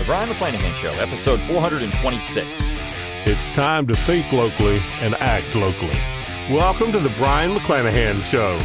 [0.00, 2.48] The Brion McClanahan Show, episode 426.
[3.26, 6.00] It's time to think locally and act locally.
[6.50, 8.58] Welcome to the Brion McClanahan Show.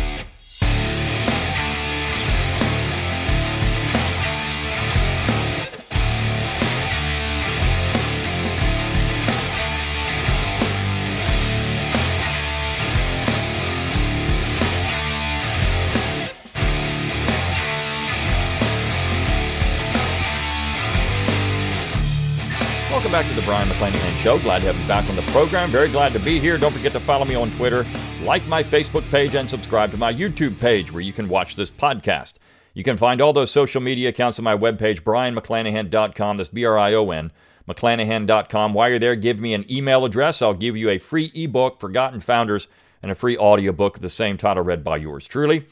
[23.16, 24.38] Back to the Brion McClanahan Show.
[24.40, 25.72] Glad to have you back on the program.
[25.72, 26.58] Very glad to be here.
[26.58, 27.86] Don't forget to follow me on Twitter,
[28.24, 31.72] like my Facebook page, and subscribe to my YouTube page where you can watch this
[31.72, 32.34] podcast.
[32.74, 36.36] You can find all those social media accounts on my webpage, brionmcclanahan.com.
[36.36, 37.32] That's B R I O N,
[37.70, 38.74] McClanahan.com.
[38.74, 40.42] While you're there, give me an email address.
[40.42, 42.68] I'll give you a free ebook, Forgotten Founders,
[43.02, 45.66] and a free audiobook of the same title read by yours truly.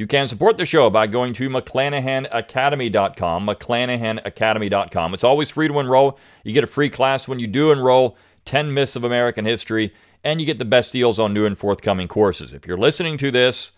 [0.00, 5.12] You can support the show by going to McClanahanacademy.com, McClanahanacademy.com.
[5.12, 6.18] It's always free to enroll.
[6.42, 8.16] You get a free class when you do enroll,
[8.46, 9.92] 10 Myths of American History,
[10.24, 12.54] and you get the best deals on new and forthcoming courses.
[12.54, 13.72] If you're listening to this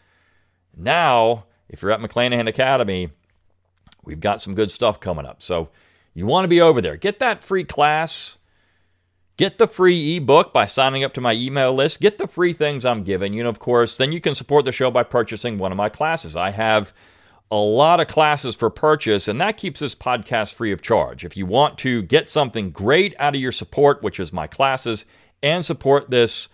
[0.76, 3.10] now, if you're at McClanahan Academy,
[4.04, 5.42] we've got some good stuff coming up.
[5.42, 5.70] So
[6.14, 6.96] you want to be over there.
[6.96, 8.38] Get that free class.
[9.36, 12.00] Get the free ebook by signing up to my email list.
[12.00, 13.40] Get the free things I'm giving you.
[13.40, 16.36] And of course, then you can support the show by purchasing one of my classes.
[16.36, 16.92] I have
[17.50, 21.24] a lot of classes for purchase, and that keeps this podcast free of charge.
[21.24, 25.04] If you want to get something great out of your support, which is my classes,
[25.42, 26.48] and support this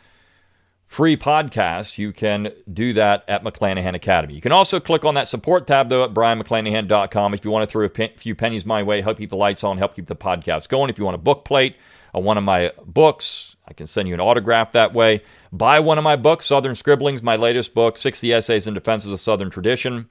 [0.88, 4.34] free podcast, you can do that at McClanahan Academy.
[4.34, 7.70] You can also click on that support tab, though, at brionmcclanahan.com if you want to
[7.70, 10.68] throw a few pennies my way, help keep the lights on, help keep the podcast
[10.68, 10.90] going.
[10.90, 11.76] If you want a book plate,
[12.14, 13.56] uh, one of my books.
[13.66, 15.22] I can send you an autograph that way.
[15.52, 19.10] Buy one of my books, Southern Scribblings, my latest book, 60 Essays in Defense of
[19.10, 20.08] the Southern Tradition.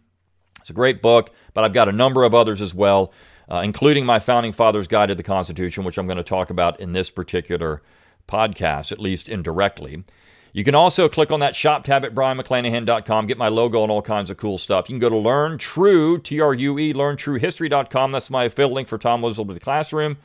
[0.60, 3.14] It's a great book, but I've got a number of others as well,
[3.50, 6.80] uh, including my Founding Fathers Guide to the Constitution, which I'm going to talk about
[6.80, 7.82] in this particular
[8.28, 10.04] podcast, at least indirectly.
[10.54, 14.02] You can also click on that shop tab at brionmcclanahan.com, get my logo and all
[14.02, 14.90] kinds of cool stuff.
[14.90, 18.12] You can go to Learn True, learntruehistory.com.
[18.12, 20.18] That's my affiliate link for Tom Wood's the Classroom.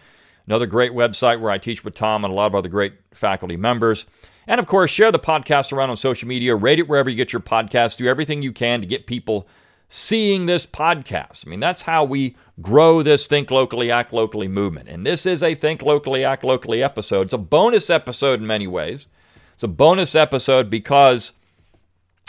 [0.46, 3.56] Another great website where I teach with Tom and a lot of other great faculty
[3.56, 4.06] members.
[4.46, 7.32] And of course, share the podcast around on social media, rate it wherever you get
[7.32, 9.46] your podcast, do everything you can to get people
[9.88, 11.46] seeing this podcast.
[11.46, 14.88] I mean, that's how we grow this Think Locally, Act Locally movement.
[14.88, 17.26] And this is a Think Locally, Act Locally episode.
[17.26, 19.06] It's a bonus episode in many ways.
[19.54, 21.32] It's a bonus episode because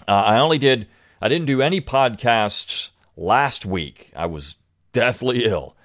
[0.07, 0.87] uh, I only did,
[1.21, 4.11] I didn't do any podcasts last week.
[4.15, 4.57] I was
[4.91, 5.75] deathly ill.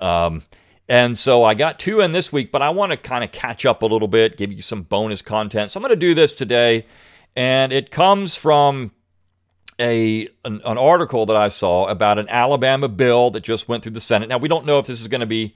[0.00, 0.42] Um,
[0.90, 3.64] and so I got two in this week, but I want to kind of catch
[3.64, 5.70] up a little bit, give you some bonus content.
[5.70, 6.84] So I'm going to do this today.
[7.36, 8.90] And it comes from
[9.78, 13.92] a an, an, article that I saw about an Alabama bill that just went through
[13.92, 14.28] the Senate.
[14.28, 15.54] Now, we don't know if this is going to be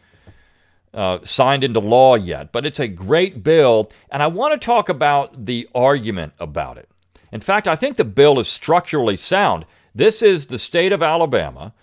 [0.95, 3.91] uh, signed into law yet, but it's a great bill.
[4.12, 6.89] And I want to talk about the argument about it.
[7.33, 9.66] In fact, I think the bill is structurally sound.
[9.97, 11.75] This is the state of Alabama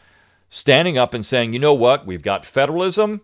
[0.48, 3.20] standing up and saying, you know what, we've got federalism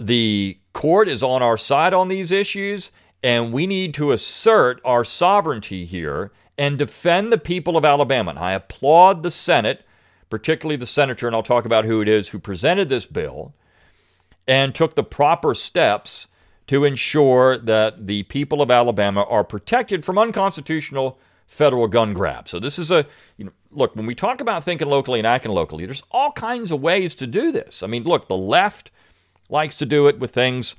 [0.00, 2.90] the court is on our side on these issues,
[3.22, 8.30] and we need to assert our sovereignty here and defend the people of Alabama.
[8.30, 9.84] And I applaud the Senate,
[10.30, 13.54] particularly the senator, and I'll talk about who it is who presented this bill
[14.48, 16.26] and took the proper steps
[16.66, 22.48] to ensure that the people of Alabama are protected from unconstitutional federal gun grab.
[22.48, 23.06] So this is a
[23.36, 26.70] you know look, when we talk about thinking locally and acting locally, there's all kinds
[26.70, 27.82] of ways to do this.
[27.82, 28.90] I mean, look, the left
[29.50, 30.74] likes to do it with things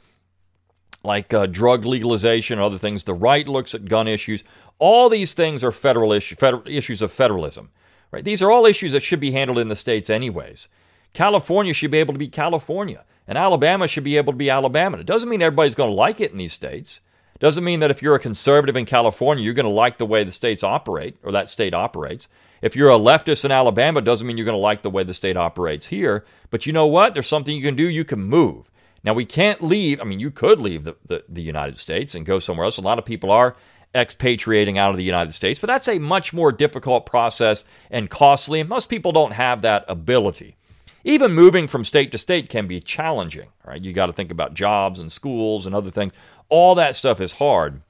[1.04, 3.04] like uh, drug legalization and other things.
[3.04, 4.44] The right looks at gun issues.
[4.80, 7.72] All these things are federal, issue, federal issues of federalism.
[8.12, 8.26] Right?
[8.26, 10.68] These are all issues that should be handled in the states anyways.
[11.14, 14.98] California should be able to be California, and Alabama should be able to be Alabama.
[14.98, 17.02] It doesn't mean everybody's going to like it in these states.
[17.42, 20.24] Doesn't mean that if you're a conservative in California, you're going to like the way
[20.24, 22.28] the states operate or that state operates.
[22.62, 25.16] If you're a leftist in Alabama, doesn't mean you're going to like the way the
[25.16, 26.24] state operates here.
[26.52, 27.16] But you know what?
[27.16, 27.90] There's something you can do.
[27.90, 28.70] You can move.
[29.04, 30.00] Now, we can't leave.
[30.00, 32.78] I mean, you could leave the, the, the United States and go somewhere else.
[32.78, 33.56] A lot of people are
[33.96, 38.60] expatriating out of the United States, but that's a much more difficult process and costly,
[38.60, 40.56] and most people don't have that ability.
[41.04, 43.82] Even moving from state to state can be challenging, right?
[43.82, 46.14] You got to think about jobs and schools and other things.
[46.52, 47.82] All that stuff is hard.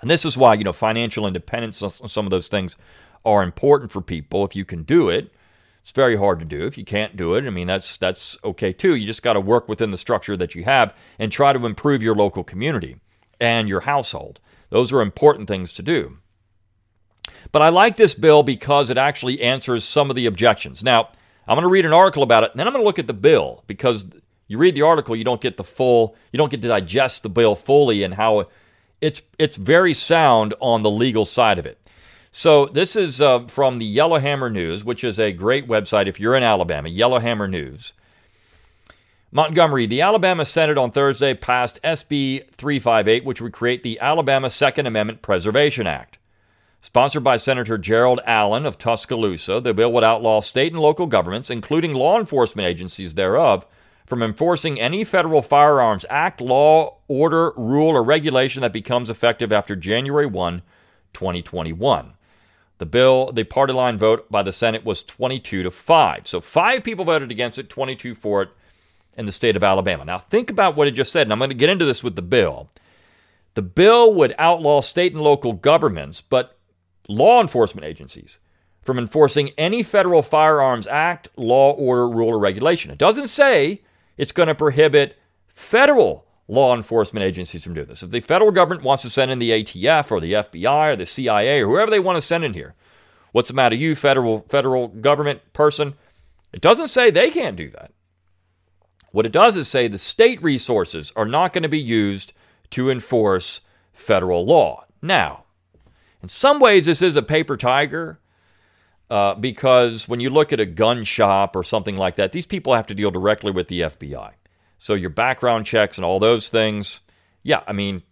[0.00, 2.76] And this is why, you know, financial independence, some of those things
[3.24, 5.32] are important for people if you can do it.
[5.82, 6.66] It's very hard to do.
[6.66, 8.94] If you can't do it, I mean that's that's okay too.
[8.94, 12.02] You just got to work within the structure that you have and try to improve
[12.02, 12.96] your local community
[13.40, 14.40] and your household.
[14.68, 16.18] Those are important things to do.
[17.50, 20.84] But I like this bill because it actually answers some of the objections.
[20.84, 21.08] Now,
[21.48, 23.06] I'm going to read an article about it, and then I'm going to look at
[23.06, 24.06] the bill because
[24.50, 27.28] You read the article, you don't get the full, you don't get to digest the
[27.28, 28.48] bill fully and how
[29.00, 31.78] it's it's very sound on the legal side of it.
[32.32, 36.34] So this is uh, from the Yellowhammer News, which is a great website if you're
[36.34, 36.88] in Alabama.
[36.88, 37.92] Yellowhammer News.
[39.30, 44.86] Montgomery, the Alabama Senate on Thursday passed SB 358, which would create the Alabama Second
[44.86, 46.18] Amendment Preservation Act.
[46.80, 51.50] Sponsored by Senator Gerald Allen of Tuscaloosa, the bill would outlaw state and local governments,
[51.50, 53.64] including law enforcement agencies thereof,
[54.10, 59.76] from enforcing any federal firearms act, law, order, rule, or regulation that becomes effective after
[59.76, 60.62] January 1,
[61.12, 62.14] 2021.
[62.78, 66.26] The bill, the party line vote by the Senate was 22 to 5.
[66.26, 68.48] So five people voted against it, 22 for it
[69.16, 70.04] in the state of Alabama.
[70.04, 72.16] Now think about what it just said, and I'm going to get into this with
[72.16, 72.68] the bill.
[73.54, 76.58] The bill would outlaw state and local governments, but
[77.08, 78.40] law enforcement agencies
[78.82, 82.90] from enforcing any federal firearms act, law, order, rule, or regulation.
[82.90, 83.82] It doesn't say
[84.20, 88.02] it's going to prohibit federal law enforcement agencies from doing this.
[88.02, 91.06] If the federal government wants to send in the ATF or the FBI or the
[91.06, 92.74] CIA or whoever they want to send in here,
[93.32, 95.94] what's the matter, you federal federal government person?
[96.52, 97.92] It doesn't say they can't do that.
[99.10, 102.34] What it does is say the state resources are not going to be used
[102.72, 103.62] to enforce
[103.94, 104.84] federal law.
[105.00, 105.44] Now,
[106.22, 108.19] in some ways, this is a paper tiger
[109.10, 112.74] uh, because when you look at a gun shop or something like that, these people
[112.74, 114.32] have to deal directly with the FBI.
[114.78, 117.00] So your background checks and all those things,
[117.42, 118.02] yeah, I mean,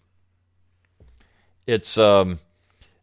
[1.66, 2.40] it's um,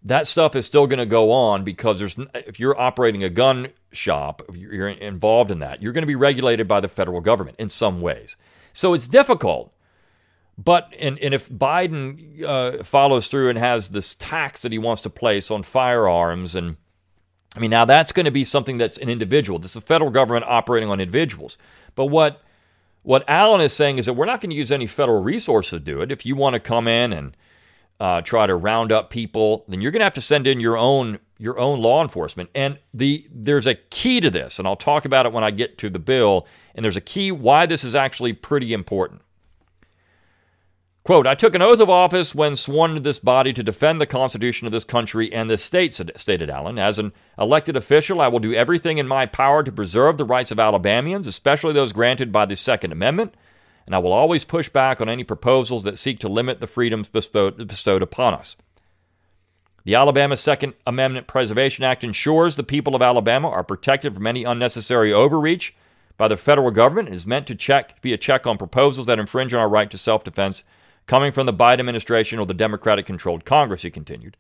[0.04, 3.70] that stuff is still going to go on because there's if you're operating a gun
[3.92, 7.70] shop, you're involved in that, you're going to be regulated by the federal government in
[7.70, 8.36] some ways.
[8.74, 9.72] So it's difficult
[10.58, 15.02] but and, and if Biden uh, follows through and has this tax that he wants
[15.02, 16.78] to place on firearms, and
[17.56, 19.60] I mean now that's going to be something that's an individual.
[19.60, 21.58] This is the federal government operating on individuals.
[21.96, 22.42] But what
[23.04, 25.80] what Allen is saying is that we're not going to use any federal resources to
[25.80, 26.12] do it.
[26.12, 27.38] If you want to come in and
[28.00, 30.78] uh, try to round up people, then you're going to have to send in your
[30.78, 32.50] own your own law enforcement.
[32.56, 35.78] And the there's a key to this, and I'll talk about it when I get
[35.80, 36.48] to the bill.
[36.74, 39.22] And there's a key why this is actually pretty important.
[41.06, 44.08] Quote, I took an oath of office when sworn to this body to defend the
[44.08, 46.80] Constitution of this country and this state, stated Allen.
[46.80, 50.50] As an elected official, I will do everything in my power to preserve the rights
[50.50, 53.36] of Alabamians, especially those granted by the Second Amendment,
[53.86, 57.08] and I will always push back on any proposals that seek to limit the freedoms
[57.08, 58.58] bestowed, upon us.
[59.84, 64.44] The Alabama Second Amendment Preservation Act ensures the people of Alabama are protected from any
[64.44, 65.76] unnecessary overreach
[66.18, 69.20] by the federal government and is meant to check, be a check on proposals that
[69.20, 70.64] infringe on our right to self defense
[71.08, 74.38] coming from the Biden administration or the Democratic controlled Congress, he continued.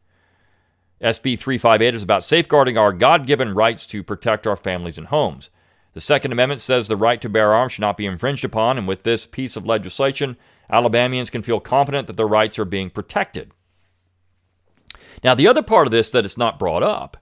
[1.02, 5.50] SB 358 is about safeguarding our God given rights to protect our families and homes.
[5.94, 8.88] The Second Amendment says the right to bear arms should not be infringed upon, and
[8.88, 10.38] with this piece of legislation,
[10.70, 13.52] Alabamians can feel confident that their rights are being protected.
[15.24, 17.18] Now, the other part of this that is not brought up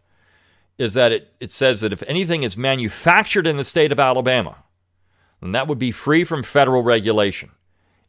[0.77, 4.63] is that it, it says that if anything is manufactured in the state of Alabama,
[5.41, 7.51] then that would be free from federal regulation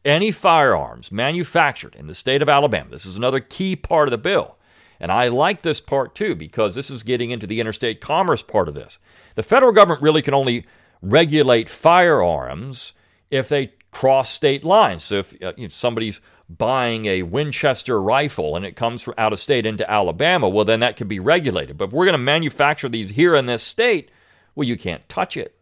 [0.05, 2.91] any firearms manufactured in the state of Alabama.
[2.91, 4.57] This is another key part of the bill.
[5.01, 8.69] And I like this part too because this is getting into the interstate commerce part
[8.69, 8.99] of this.
[9.35, 10.67] The federal government really can only
[11.03, 12.95] regulate firearms
[13.31, 15.05] if they cross state lines.
[15.05, 19.41] So if, uh, if somebody's buying a Winchester rifle and it comes from out of
[19.41, 21.79] state into Alabama, well, then that could be regulated.
[21.79, 24.11] But if we're going to manufacture these here in this state,
[24.55, 25.57] well, you can't touch it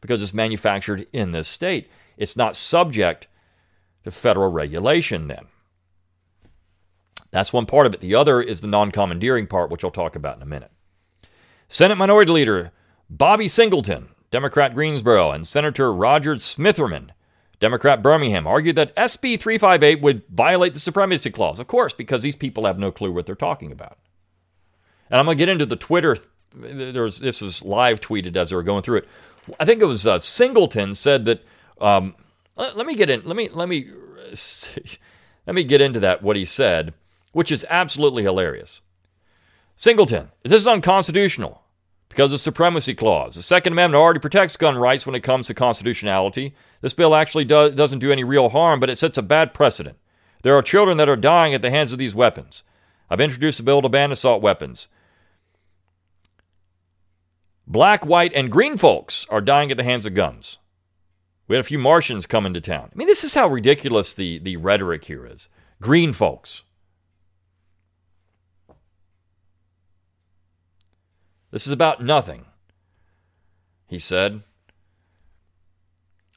[0.00, 1.90] because it's manufactured in this state.
[2.16, 3.28] It's not subject
[4.06, 5.46] to federal regulation then.
[7.32, 8.00] That's one part of it.
[8.00, 10.70] The other is the non commandeering part, which I'll talk about in a minute.
[11.68, 12.72] Senate Minority Leader
[13.10, 17.10] Bobby Singleton, Democrat Greensboro, and Senator Roger Smitherman,
[17.58, 21.58] Democrat Birmingham, argued that SB 358 would violate the Supremacy Clause.
[21.58, 23.98] Of course, because these people have no clue what they're talking about.
[25.10, 26.16] And I'm going to get into the Twitter.
[26.54, 29.08] There was, this was live tweeted as they were going through it.
[29.58, 31.44] I think it was uh, Singleton said that
[31.80, 32.14] um,
[32.56, 33.22] let, let me get in.
[33.24, 33.88] Let me let me
[35.46, 36.94] let me get into that what he said,
[37.32, 38.80] which is absolutely hilarious.
[39.76, 41.62] Singleton, this is unconstitutional
[42.08, 43.34] because of supremacy clause.
[43.34, 46.54] The Second Amendment already protects gun rights when it comes to constitutionality.
[46.80, 49.98] This bill actually do, doesn't do any real harm, but it sets a bad precedent.
[50.42, 52.62] There are children that are dying at the hands of these weapons.
[53.10, 54.88] I've introduced a bill to ban assault weapons.
[57.66, 60.58] Black, white, and green folks are dying at the hands of guns.
[61.48, 62.90] We had a few Martians come into town.
[62.92, 65.48] I mean, this is how ridiculous the, the rhetoric here is.
[65.80, 66.64] Green folks.
[71.52, 72.44] This is about nothing,
[73.86, 74.42] he said.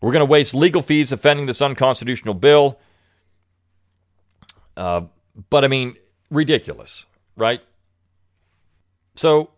[0.01, 2.79] We're going to waste legal fees defending this unconstitutional bill.
[4.77, 5.01] Uh,
[5.49, 5.97] but I mean,
[6.29, 7.61] ridiculous, right?
[9.15, 9.49] So,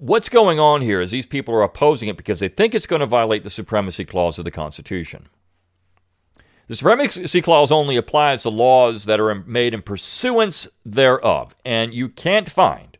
[0.00, 3.00] what's going on here is these people are opposing it because they think it's going
[3.00, 5.28] to violate the supremacy clause of the Constitution.
[6.68, 12.08] The supremacy clause only applies to laws that are made in pursuance thereof, and you
[12.08, 12.96] can't find,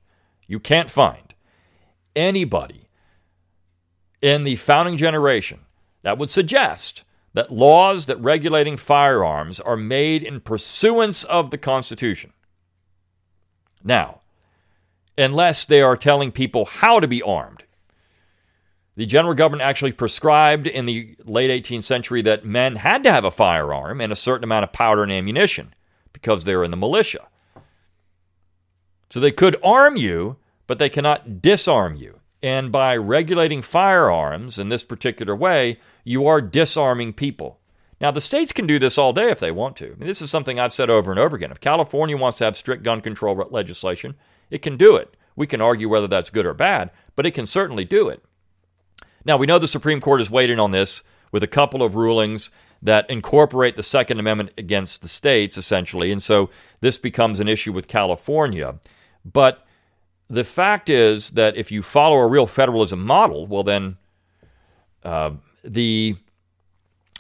[0.47, 1.35] you can't find
[2.15, 2.89] anybody
[4.21, 5.61] in the founding generation
[6.03, 12.33] that would suggest that laws that regulating firearms are made in pursuance of the Constitution.
[13.83, 14.20] Now,
[15.17, 17.65] unless they are telling people how to be armed.
[18.97, 23.25] The general government actually prescribed in the late 18th century that men had to have
[23.25, 25.75] a firearm and a certain amount of powder and ammunition
[26.13, 27.27] because they were in the militia.
[29.09, 30.37] So they could arm you,
[30.67, 32.21] but they cannot disarm you.
[32.43, 37.59] And by regulating firearms in this particular way, you are disarming people.
[38.01, 39.87] Now, the states can do this all day if they want to.
[39.87, 41.51] I mean, this is something I've said over and over again.
[41.51, 44.15] If California wants to have strict gun control legislation,
[44.51, 45.17] it can do it.
[45.37, 48.23] We can argue whether that's good or bad, but it can certainly do it.
[49.25, 51.03] Now, we know the Supreme Court is waiting on this
[51.33, 52.51] with a couple of rulings
[52.83, 56.11] that incorporate the Second Amendment against the states, essentially.
[56.11, 58.77] And so this becomes an issue with California.
[59.25, 59.67] But
[60.29, 63.99] the fact is that if you follow a real federalism model, well, then
[65.05, 66.17] uh, the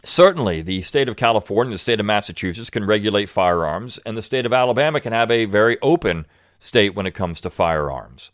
[0.02, 4.46] certainly the state of California, the state of Massachusetts can regulate firearms, and the state
[4.46, 6.24] of Alabama can have a very open
[6.60, 8.30] state when it comes to firearms.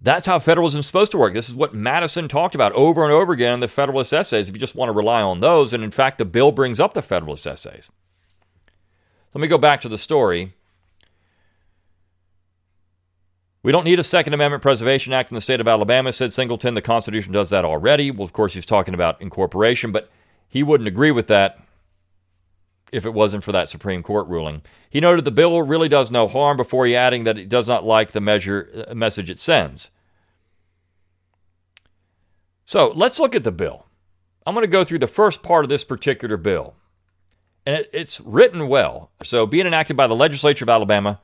[0.00, 1.34] That's how federalism is supposed to work.
[1.34, 4.54] This is what Madison talked about over and over again in the Federalist Essays, if
[4.56, 5.74] you just want to rely on those.
[5.74, 7.90] And in fact, the bill brings up the Federalist Essays.
[9.34, 10.54] Let me go back to the story.
[13.62, 16.72] We don't need a Second Amendment Preservation Act in the state of Alabama, said Singleton.
[16.72, 18.10] The Constitution does that already.
[18.10, 20.10] Well, of course, he's talking about incorporation, but
[20.48, 21.60] he wouldn't agree with that
[22.92, 24.62] if it wasn't for that Supreme Court ruling.
[24.88, 27.84] He noted the bill really does no harm before he adding that it does not
[27.84, 29.90] like the measure, uh, message it sends.
[32.64, 33.86] So let's look at the bill.
[34.46, 36.74] I'm going to go through the first part of this particular bill.
[37.66, 39.10] And it, it's written well.
[39.22, 41.20] So, being enacted by the legislature of Alabama,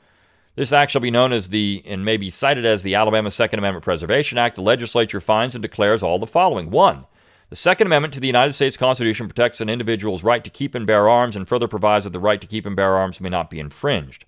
[0.54, 3.58] this act shall be known as the, and may be cited as the Alabama Second
[3.58, 4.56] Amendment Preservation Act.
[4.56, 6.70] The legislature finds and declares all the following.
[6.70, 7.06] One,
[7.48, 10.86] the Second Amendment to the United States Constitution protects an individual's right to keep and
[10.86, 13.50] bear arms and further provides that the right to keep and bear arms may not
[13.50, 14.24] be infringed.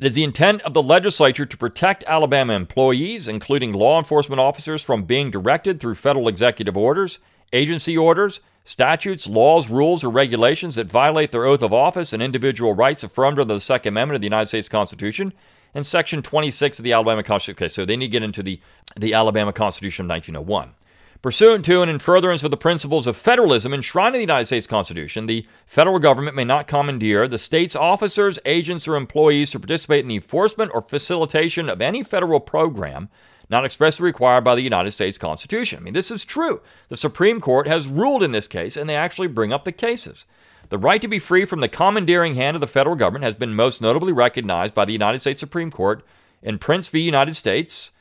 [0.00, 4.80] It is the intent of the legislature to protect Alabama employees, including law enforcement officers,
[4.80, 7.18] from being directed through federal executive orders,
[7.52, 12.74] agency orders, statutes, laws, rules, or regulations that violate their oath of office and individual
[12.74, 15.32] rights affirmed under the Second Amendment of the United States Constitution
[15.74, 17.64] and Section 26 of the Alabama Constitution.
[17.64, 18.60] Okay, so need to get into the,
[18.96, 20.74] the Alabama Constitution of 1901.
[21.20, 24.68] Pursuant to and in furtherance of the principles of federalism enshrined in the United States
[24.68, 30.00] Constitution, the federal government may not commandeer the state's officers, agents, or employees to participate
[30.00, 33.08] in the enforcement or facilitation of any federal program
[33.50, 35.80] not expressly required by the United States Constitution.
[35.80, 36.60] I mean, this is true.
[36.88, 40.26] The Supreme Court has ruled in this case, and they actually bring up the cases.
[40.70, 43.54] The right to be free from the commandeering hand of the federal government has been
[43.54, 46.04] most notably recognized by the United States Supreme Court
[46.42, 47.00] in Printz v.
[47.00, 47.92] United States,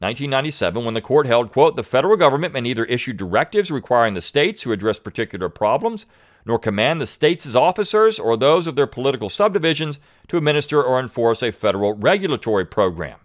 [0.00, 4.20] 1997, when the court held, quote, the federal government may neither issue directives requiring the
[4.20, 6.04] states to address particular problems,
[6.44, 11.42] nor command the states' officers or those of their political subdivisions to administer or enforce
[11.42, 13.18] a federal regulatory program.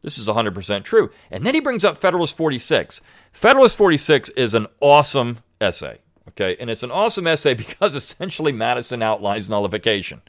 [0.00, 1.10] This is 100% true.
[1.30, 3.00] And then he brings up Federalist 46.
[3.32, 6.56] Federalist 46 is an awesome essay, okay?
[6.58, 10.22] And it's an awesome essay because essentially Madison outlines nullification.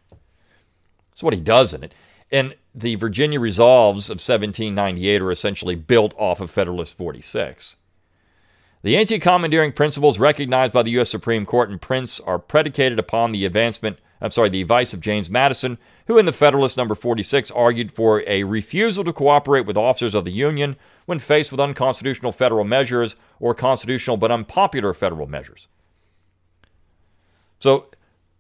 [1.11, 1.93] That's what he does in it.
[2.31, 7.75] And the Virginia Resolves of 1798 are essentially built off of Federalist 46.
[8.81, 11.09] The anti commandeering principles recognized by the U.S.
[11.09, 15.29] Supreme Court and Printz are predicated upon the advancement I'm sorry, the advice of James
[15.29, 20.15] Madison, who in the Federalist number 46 argued for a refusal to cooperate with officers
[20.15, 25.67] of the Union when faced with unconstitutional federal measures or constitutional but unpopular federal measures.
[27.65, 27.87] So,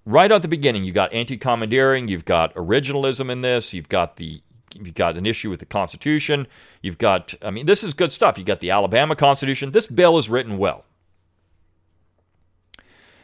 [0.05, 4.39] right at the beginning, you've got anti-commandeering, you've got originalism in this, you've got the
[4.75, 6.45] you've got an issue with the Constitution,
[6.83, 8.37] you've got I mean, this is good stuff.
[8.37, 9.71] You've got the Alabama Constitution.
[9.71, 10.85] This bill is written well.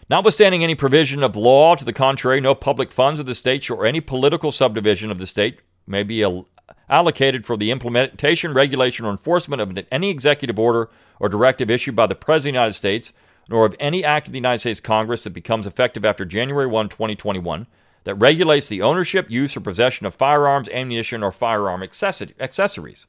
[0.10, 3.86] Notwithstanding any provision of law to the contrary, no public funds of the state or
[3.86, 6.26] any political subdivision of the state may be
[6.90, 10.90] allocated for the implementation, regulation, or enforcement of any executive order
[11.20, 13.14] or directive issued by the President of the United States,
[13.50, 16.90] nor of any act of the United States Congress that becomes effective after January 1,
[16.90, 17.68] 2021,
[18.04, 23.06] that regulates the ownership, use, or possession of firearms, ammunition, or firearm accessories.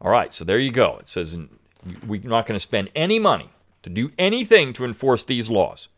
[0.00, 0.98] All right, so there you go.
[1.00, 1.38] It says
[2.06, 3.50] we're not going to spend any money
[3.82, 5.88] to do anything to enforce these laws.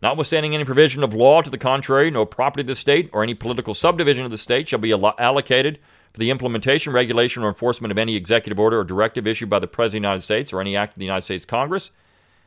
[0.00, 3.34] Notwithstanding any provision of law to the contrary, no property of the state or any
[3.34, 5.80] political subdivision of the state shall be allocated
[6.12, 9.66] for the implementation, regulation, or enforcement of any executive order or directive issued by the
[9.66, 11.90] President of the United States or any act of the United States Congress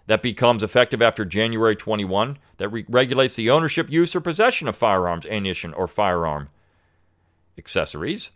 [0.07, 4.75] that becomes effective after January 21 that re- regulates the ownership, use, or possession of
[4.75, 6.49] firearms, ammunition, or firearm
[7.57, 8.31] accessories.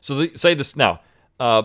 [0.00, 1.00] So the, say this now.
[1.40, 1.64] Uh,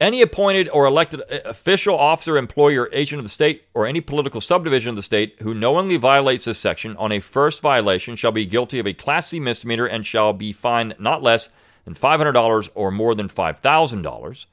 [0.00, 4.00] any appointed or elected uh, official, officer, employee, or agent of the state, or any
[4.00, 8.32] political subdivision of the state who knowingly violates this section on a first violation shall
[8.32, 11.48] be guilty of a Class C misdemeanor and shall be fined not less
[11.84, 14.46] than $500 or more than $5,000.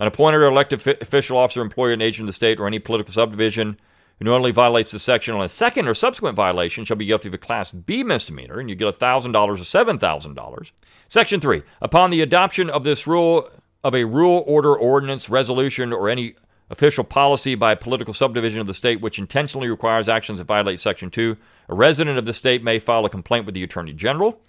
[0.00, 3.12] An appointed or elected official, officer, employee, and agent of the state, or any political
[3.12, 3.78] subdivision
[4.18, 7.34] who knowingly violates this section on a second or subsequent violation shall be guilty of
[7.34, 10.70] a Class B misdemeanor, and you get $1,000 or $7,000.
[11.06, 11.62] Section 3.
[11.82, 13.50] Upon the adoption of this rule,
[13.84, 16.34] of a rule, order, ordinance, resolution, or any
[16.70, 20.80] official policy by a political subdivision of the state which intentionally requires actions that violate
[20.80, 21.36] Section 2,
[21.68, 24.40] a resident of the state may file a complaint with the Attorney General.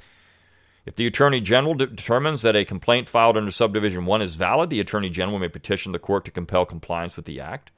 [0.85, 4.69] If the Attorney General de- determines that a complaint filed under Subdivision 1 is valid,
[4.69, 7.71] the Attorney General may petition the court to compel compliance with the Act.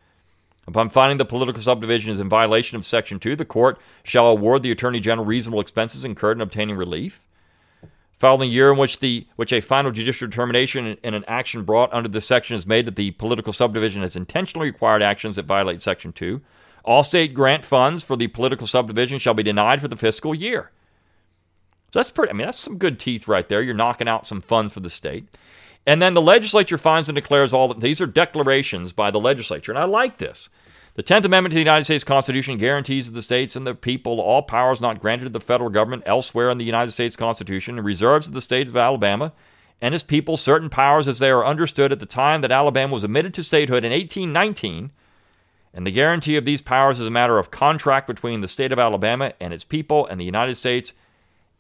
[0.66, 4.64] Upon finding the political subdivision is in violation of Section 2, the court shall award
[4.64, 7.28] the Attorney General reasonable expenses incurred in obtaining relief.
[8.14, 11.92] Following the year in which, the, which a final judicial determination in an action brought
[11.92, 15.82] under this section is made that the political subdivision has intentionally required actions that violate
[15.82, 16.40] Section 2,
[16.86, 20.72] all state grant funds for the political subdivision shall be denied for the fiscal year.
[21.94, 23.62] So that's pretty, I mean, that's some good teeth right there.
[23.62, 25.26] You're knocking out some funds for the state.
[25.86, 29.72] And then the legislature finds and declares all that these are declarations by the legislature.
[29.72, 30.50] And I like this.
[30.96, 34.20] The 10th Amendment to the United States Constitution guarantees to the states and the people
[34.20, 37.86] all powers not granted to the federal government elsewhere in the United States Constitution and
[37.86, 39.32] reserves to the state of Alabama
[39.80, 43.04] and its people certain powers as they are understood at the time that Alabama was
[43.04, 44.90] admitted to statehood in 1819.
[45.76, 48.80] And the guarantee of these powers is a matter of contract between the state of
[48.80, 50.94] Alabama and its people and the United States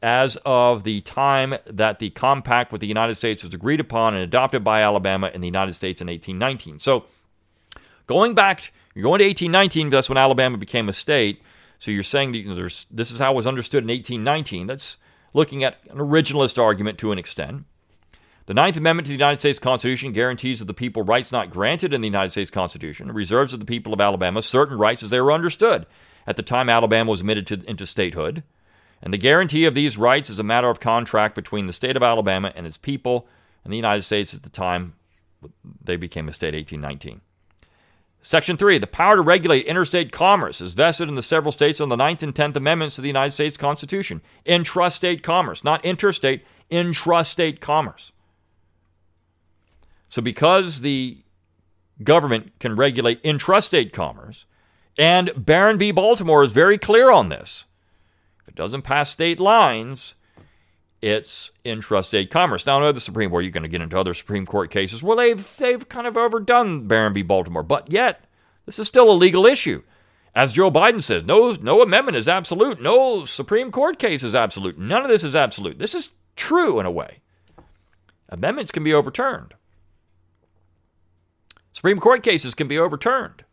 [0.03, 4.21] as of the time that the compact with the United States was agreed upon and
[4.21, 6.77] adopted by Alabama and the United States in 1819.
[6.77, 7.05] So,
[8.05, 11.41] going back, you're going to 1819, that's when Alabama became a state.
[11.79, 14.67] So, you're saying that this is how it was understood in 1819.
[14.67, 14.97] That's
[15.33, 17.63] looking at an originalist argument to an extent.
[18.45, 21.93] The Ninth Amendment to the United States Constitution guarantees to the people rights not granted
[21.93, 25.21] in the United States Constitution reserves to the people of Alabama certain rights as they
[25.21, 25.85] were understood
[26.27, 28.43] at the time Alabama was admitted to, into statehood
[29.03, 32.01] and the guarantee of these rights is a matter of contract between the state of
[32.01, 33.27] Alabama and its people
[33.63, 34.95] and the United States at the time
[35.83, 37.19] they became a state, 1819.
[38.21, 38.77] Section 3.
[38.77, 42.23] The power to regulate interstate commerce is vested in the several states on the 9th
[42.23, 44.21] and 10th Amendments to the United States Constitution.
[44.45, 48.13] Intrastate commerce, not interstate, intrastate commerce.
[50.07, 51.17] So, because the
[52.01, 54.45] government can regulate intrastate commerce,
[54.97, 55.91] and Barron v.
[55.91, 57.65] Baltimore is very clear on this,
[58.53, 60.13] it doesn't pass state lines,
[61.01, 62.65] it's intrastate commerce.
[62.65, 65.01] Now, I know the Supreme Court, you're going to get into other Supreme Court cases
[65.01, 67.23] where they've, they've kind of overdone Barron v.
[67.23, 68.25] Baltimore, but yet,
[68.67, 69.81] this is still a legal issue.
[70.35, 72.81] As Joe Biden says, no, no amendment is absolute.
[72.81, 74.77] No Supreme Court case is absolute.
[74.77, 75.79] None of this is absolute.
[75.79, 77.21] This is true in a way.
[78.29, 79.55] Amendments can be overturned.
[81.71, 83.45] Supreme Court cases can be overturned.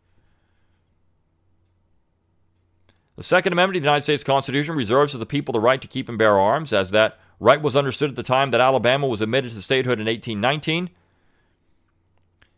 [3.21, 5.87] The Second Amendment of the United States Constitution reserves to the people the right to
[5.87, 9.21] keep and bear arms, as that right was understood at the time that Alabama was
[9.21, 10.89] admitted to statehood in 1819.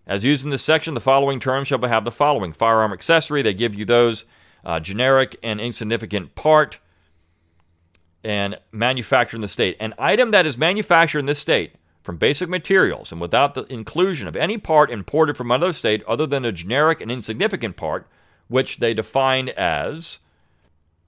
[0.08, 3.42] As used in this section, the following terms shall have the following firearm accessory.
[3.42, 4.24] They give you those
[4.64, 6.80] uh, generic and insignificant part
[8.24, 9.76] and manufactured in the state.
[9.82, 14.30] An item that is manufactured in this state from basic materials and without the inclusion
[14.30, 18.08] of any part imported from another state other than a generic and insignificant part,
[18.48, 20.20] which they define as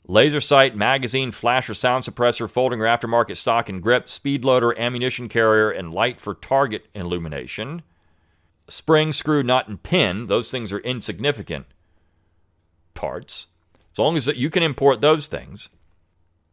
[0.08, 5.28] laser sight, magazine, flasher, sound suppressor, folding or aftermarket stock and grip, speed loader, ammunition
[5.28, 7.82] carrier, and light for target illumination.
[8.68, 11.66] Spring, screw, nut, and pin, those things are insignificant
[12.94, 13.48] parts.
[13.94, 15.70] As long as you can import those things.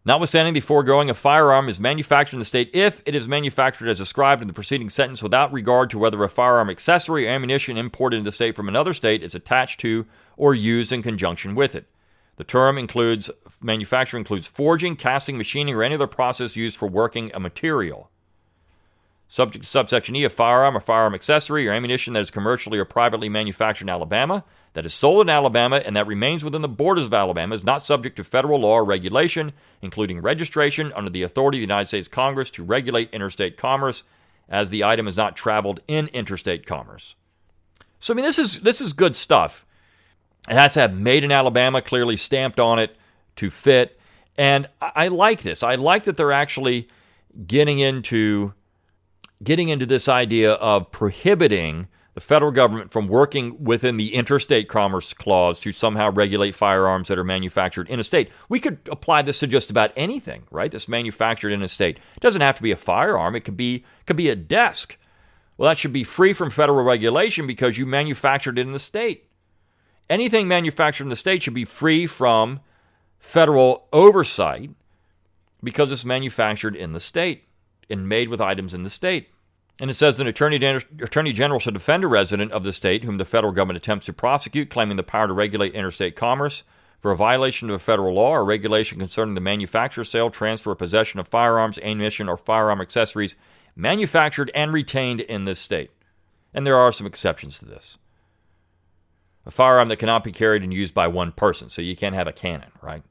[0.05, 3.99] Notwithstanding the foregoing, a firearm is manufactured in the state if it is manufactured as
[3.99, 8.17] described in the preceding sentence without regard to whether a firearm accessory or ammunition imported
[8.17, 10.05] into the state from another state is attached to
[10.37, 11.87] or used in conjunction with it.
[12.37, 17.31] The term includes manufacturing includes forging, casting, machining, or any other process used for working
[17.35, 18.11] a material.
[19.29, 22.85] Subject to subsection E, a firearm or firearm accessory or ammunition that is commercially or
[22.85, 27.07] privately manufactured in Alabama, that is sold in Alabama, and that remains within the borders
[27.07, 31.59] of Alabama is not subject to federal law or regulation, including registration under the authority
[31.59, 34.05] of the United States Congress to regulate interstate commerce
[34.49, 37.17] as the item has not traveled in interstate commerce.
[37.99, 39.65] So I mean this is this is good stuff.
[40.49, 42.97] It has to have made in Alabama clearly stamped on it
[43.37, 43.99] to fit.
[44.37, 45.63] And I, like this.
[45.63, 46.89] I like that they're actually
[47.47, 48.55] getting into
[49.43, 55.13] getting into this idea of prohibiting the federal government from working within the interstate commerce
[55.13, 58.31] clause to somehow regulate firearms that are manufactured in a state.
[58.49, 60.71] We could apply this to just about anything, right?
[60.71, 61.99] That's manufactured in a state.
[62.17, 63.35] It doesn't have to be a firearm.
[63.35, 64.99] It could be could be a desk.
[65.57, 69.29] Well, that should be free from federal regulation because you manufactured it in the state.
[70.13, 72.61] Anything manufactured in the state should be free from
[73.19, 74.69] federal oversight
[75.65, 77.45] because it's manufactured in the state
[77.89, 79.31] and made with items in the state.
[79.81, 80.57] And it says an attorney,
[81.01, 84.13] attorney general should defend a resident of the state whom the federal government attempts to
[84.13, 86.63] prosecute, claiming the power to regulate interstate commerce
[87.01, 90.77] for a violation of a federal law or regulation concerning the manufacture, sale, transfer, or
[90.77, 93.35] possession of firearms, ammunition, or firearm accessories
[93.75, 95.91] manufactured and retained in this state.
[96.53, 97.97] And there are some exceptions to this.
[99.45, 102.29] A firearm that cannot be carried and used by one person, so you can't have
[102.29, 103.03] a cannon, right?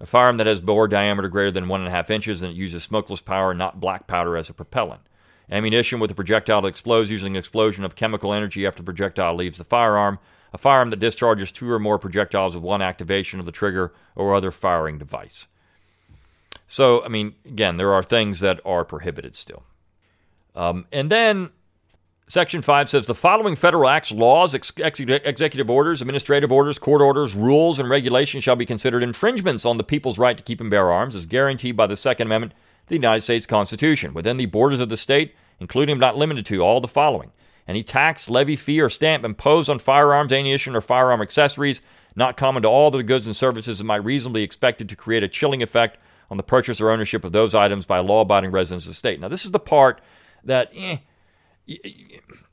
[0.00, 2.56] A firearm that has bore diameter greater than one and a half inches and it
[2.56, 5.02] uses smokeless powder, not black powder, as a propellant.
[5.50, 9.34] Ammunition with a projectile that explodes using an explosion of chemical energy after the projectile
[9.34, 10.18] leaves the firearm.
[10.52, 14.34] A firearm that discharges two or more projectiles with one activation of the trigger or
[14.34, 15.48] other firing device.
[16.66, 19.64] So, I mean, again, there are things that are prohibited still.
[20.54, 21.50] Um, and then
[22.26, 27.34] Section 5 says the following federal acts, laws, ex- executive orders, administrative orders, court orders,
[27.34, 30.90] rules, and regulations shall be considered infringements on the people's right to keep and bear
[30.90, 34.80] arms as guaranteed by the Second Amendment to the United States Constitution within the borders
[34.80, 37.30] of the state, including but not limited to all the following
[37.66, 41.80] any tax, levy, fee, or stamp imposed on firearms, ammunition, or firearm accessories
[42.16, 45.22] not common to all the goods and services that might reasonably be expected to create
[45.22, 45.98] a chilling effect
[46.30, 49.20] on the purchase or ownership of those items by law abiding residents of the state.
[49.20, 50.00] Now, this is the part
[50.44, 50.70] that.
[50.74, 50.98] Eh,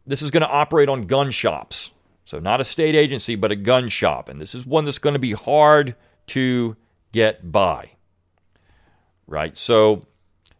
[0.06, 1.92] this is going to operate on gun shops.
[2.24, 4.30] So, not a state agency, but a gun shop.
[4.30, 5.96] And this is one that's going to be hard
[6.28, 6.78] to
[7.12, 7.92] get by.
[9.28, 9.58] Right?
[9.58, 10.06] So,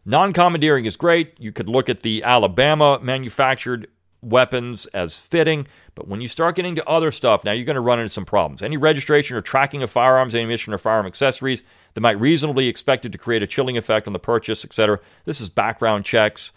[0.04, 1.34] non commandeering is great.
[1.38, 3.88] You could look at the Alabama manufactured
[4.22, 5.66] weapons as fitting.
[5.94, 8.24] But when you start getting to other stuff, now you're going to run into some
[8.24, 8.62] problems.
[8.62, 11.62] Any registration or tracking of firearms, ammunition, or firearm accessories
[11.94, 15.00] that might reasonably be expected to create a chilling effect on the purchase, etc.
[15.24, 16.52] This is background checks.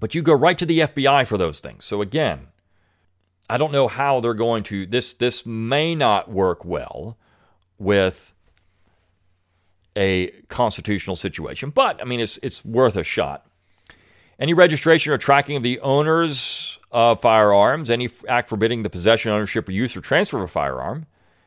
[0.00, 1.84] But you go right to the FBI for those things.
[1.84, 2.48] So again,
[3.50, 7.18] I don't know how they're going to this this may not work well
[7.78, 8.32] with
[9.96, 13.46] a constitutional situation, but I mean it's it's worth a shot.
[14.38, 19.68] Any registration or tracking of the owners of firearms, any act forbidding the possession, ownership,
[19.68, 21.04] or use or transfer of a firearm,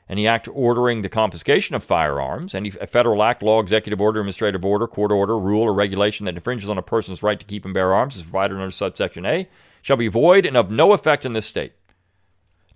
[0.10, 4.88] any act ordering the confiscation of firearms, any federal act, law, executive order, administrative order,
[4.88, 7.94] court order, rule, or regulation that infringes on a person's right to keep and bear
[7.94, 9.48] arms, as provided under subsection A,
[9.82, 11.74] shall be void and of no effect in this state.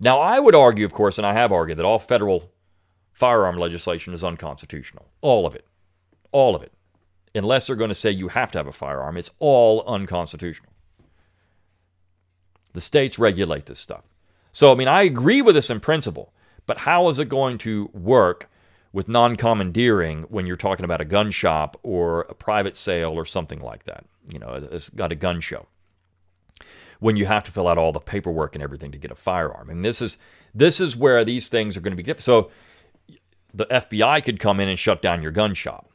[0.00, 2.50] Now, I would argue, of course, and I have argued, that all federal
[3.12, 5.06] firearm legislation is unconstitutional.
[5.20, 5.66] All of it.
[6.30, 6.72] All of it.
[7.34, 10.72] Unless they're going to say you have to have a firearm, it's all unconstitutional.
[12.72, 14.04] The states regulate this stuff.
[14.52, 16.32] So, I mean, I agree with this in principle.
[16.68, 18.50] But how is it going to work
[18.92, 23.24] with non commandeering when you're talking about a gun shop or a private sale or
[23.24, 24.04] something like that?
[24.28, 25.66] You know, it's got a gun show.
[27.00, 29.70] When you have to fill out all the paperwork and everything to get a firearm.
[29.70, 30.18] And this is
[30.54, 32.24] this is where these things are going to be different.
[32.24, 32.50] So
[33.54, 35.90] the FBI could come in and shut down your gun shop.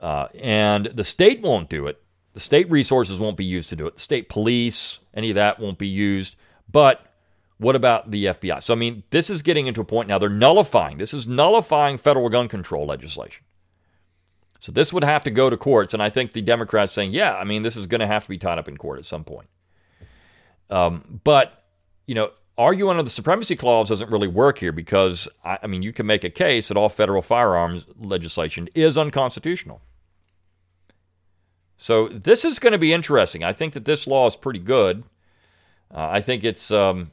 [0.00, 2.00] Uh, and the state won't do it.
[2.34, 3.96] The state resources won't be used to do it.
[3.96, 6.36] The state police, any of that won't be used.
[6.70, 7.04] But
[7.58, 8.62] what about the FBI?
[8.62, 10.18] So, I mean, this is getting into a point now.
[10.18, 10.96] They're nullifying.
[10.96, 13.44] This is nullifying federal gun control legislation.
[14.60, 15.92] So, this would have to go to courts.
[15.92, 18.28] And I think the Democrats saying, yeah, I mean, this is going to have to
[18.28, 19.48] be tied up in court at some point.
[20.70, 21.64] Um, but,
[22.06, 25.82] you know, arguing under the supremacy clause doesn't really work here because, I, I mean,
[25.82, 29.80] you can make a case that all federal firearms legislation is unconstitutional.
[31.76, 33.42] So, this is going to be interesting.
[33.42, 35.02] I think that this law is pretty good.
[35.92, 36.70] Uh, I think it's.
[36.70, 37.10] Um,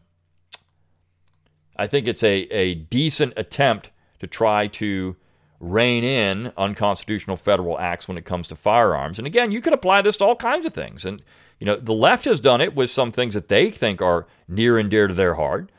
[1.76, 5.16] I think it's a, a decent attempt to try to
[5.60, 9.18] rein in unconstitutional federal acts when it comes to firearms.
[9.18, 11.06] And again, you could apply this to all kinds of things.
[11.06, 11.22] And
[11.60, 14.78] you know, the left has done it with some things that they think are near
[14.78, 15.70] and dear to their heart.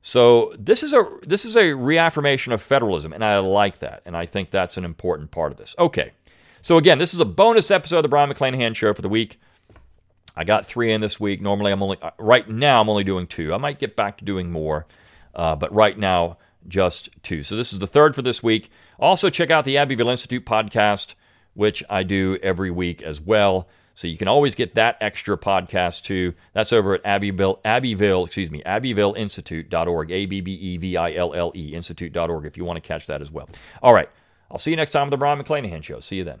[0.00, 4.14] So this is a this is a reaffirmation of federalism, and I like that, and
[4.14, 5.74] I think that's an important part of this.
[5.78, 6.12] Okay,
[6.60, 9.40] so again, this is a bonus episode of the Brion McClanahan Show for the week.
[10.36, 11.40] I got three in this week.
[11.40, 13.54] Normally, I'm only uh, right now I'm only doing two.
[13.54, 14.86] I might get back to doing more.
[15.34, 17.42] Uh, but right now, just two.
[17.42, 18.70] So this is the third for this week.
[18.98, 21.14] Also, check out the Abbeville Institute podcast,
[21.54, 23.68] which I do every week as well.
[23.96, 26.34] So you can always get that extra podcast too.
[26.52, 33.06] That's over at Abbeville, Abbeville, excuse me, AbbevilleInstitute.org, A-B-B-E-V-I-L-L-E, institute.org if you want to catch
[33.06, 33.48] that as well.
[33.82, 34.08] All right.
[34.50, 36.00] I'll see you next time on the Brion McClanahan Show.
[36.00, 36.40] See you then.